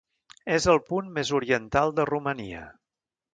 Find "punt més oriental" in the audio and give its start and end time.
0.87-1.93